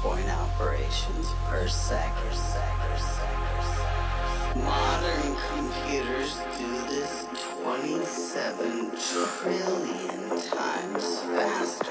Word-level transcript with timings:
point 0.00 0.28
operations 0.28 1.32
per 1.46 1.68
second. 1.68 2.18
Modern 4.56 5.36
computers 5.54 6.40
do 6.58 6.68
this 6.88 7.26
27 7.62 8.92
trillion 8.98 10.28
times 10.50 11.20
faster. 11.22 11.88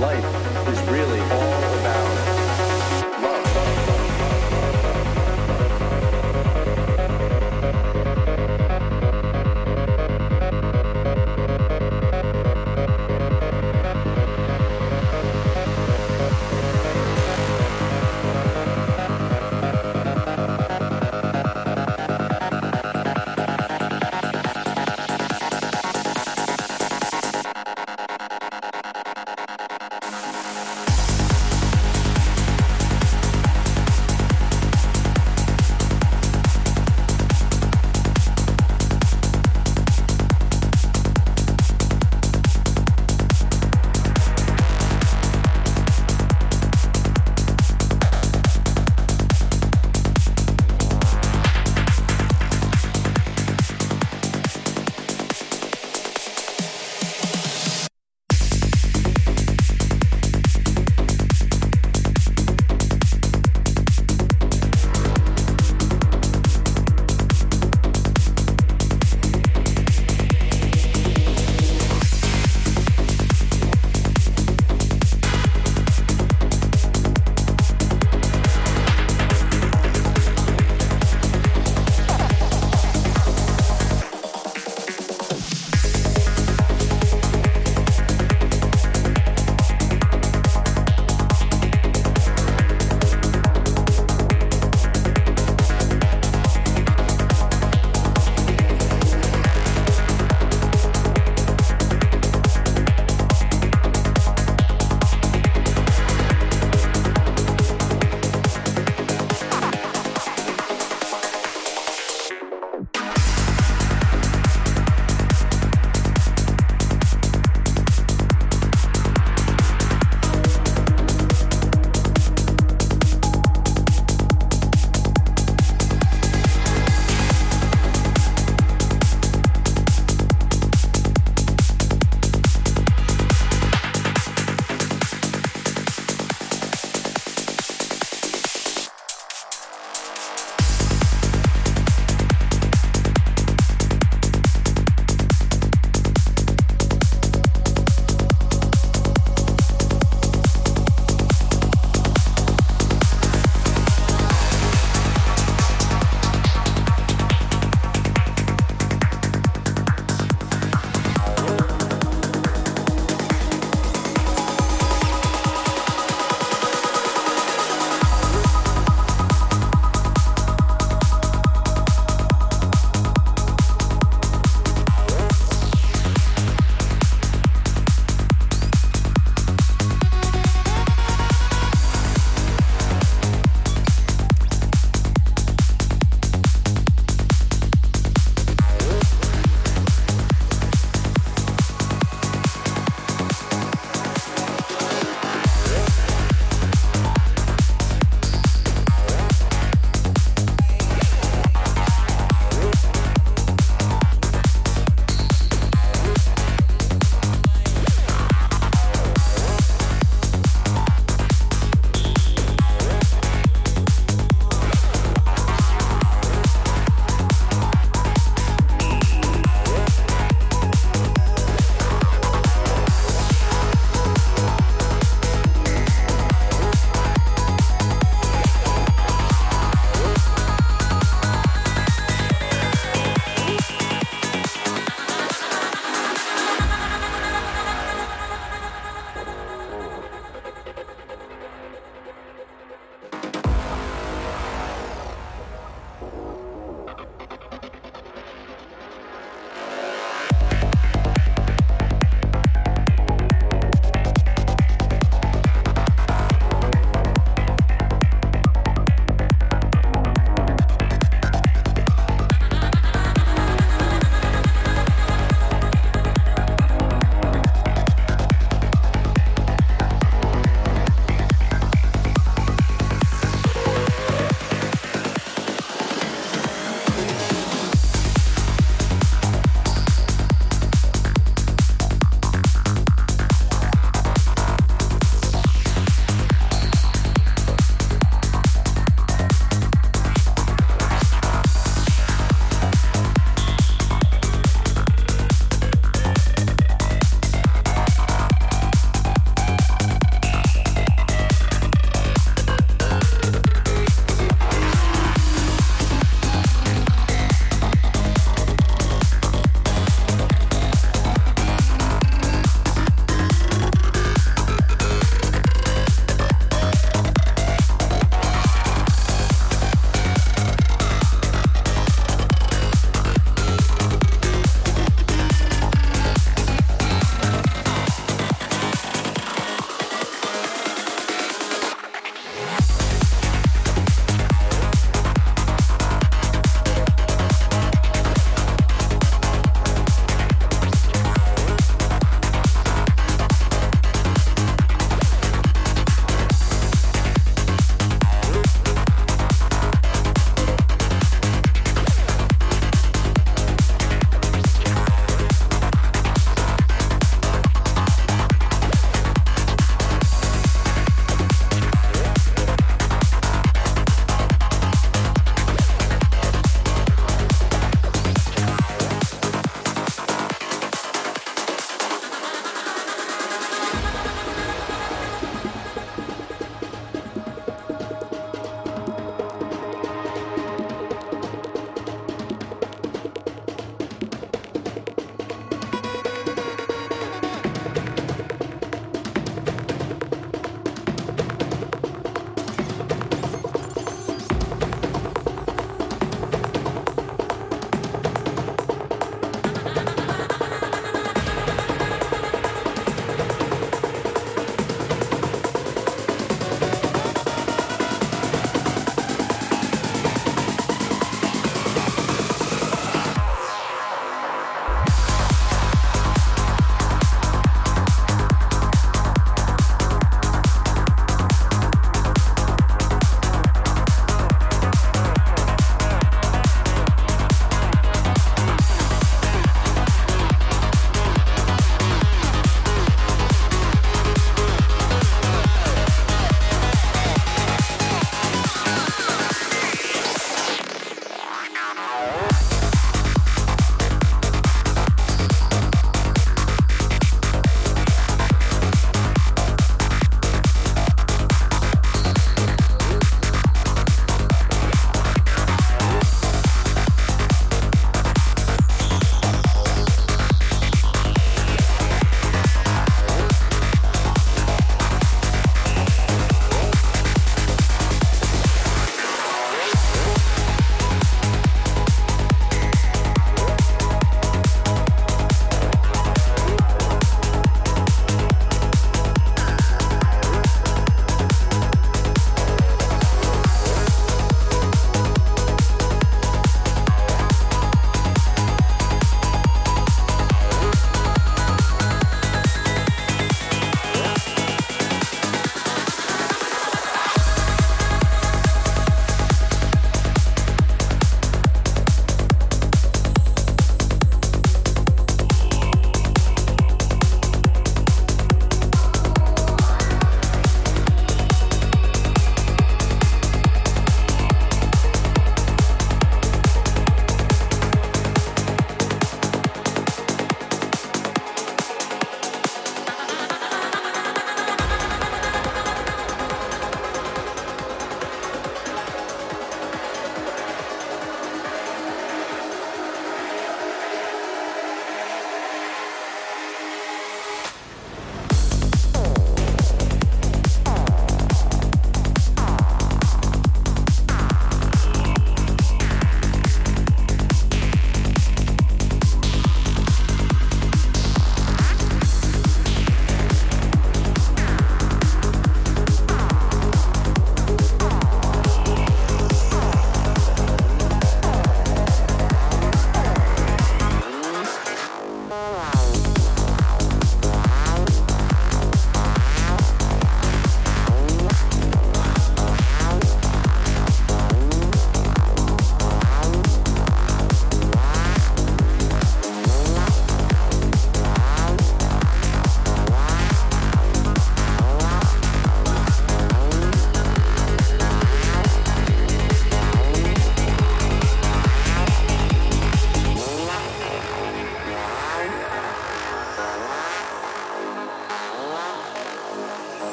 Life 0.00 0.29